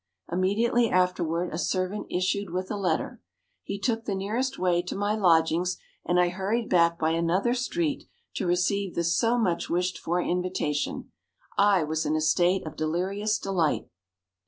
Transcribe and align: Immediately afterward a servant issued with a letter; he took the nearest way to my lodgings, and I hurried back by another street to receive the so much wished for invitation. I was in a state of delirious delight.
Immediately 0.31 0.89
afterward 0.89 1.53
a 1.53 1.59
servant 1.59 2.07
issued 2.09 2.49
with 2.49 2.71
a 2.71 2.75
letter; 2.75 3.21
he 3.61 3.77
took 3.77 4.05
the 4.05 4.15
nearest 4.15 4.57
way 4.57 4.81
to 4.81 4.95
my 4.95 5.13
lodgings, 5.13 5.77
and 6.03 6.19
I 6.19 6.29
hurried 6.29 6.71
back 6.71 6.97
by 6.97 7.11
another 7.11 7.53
street 7.53 8.09
to 8.33 8.47
receive 8.47 8.95
the 8.95 9.03
so 9.03 9.37
much 9.37 9.69
wished 9.69 9.99
for 9.99 10.19
invitation. 10.19 11.11
I 11.55 11.83
was 11.83 12.03
in 12.07 12.15
a 12.15 12.21
state 12.21 12.65
of 12.65 12.75
delirious 12.75 13.37
delight. 13.37 13.91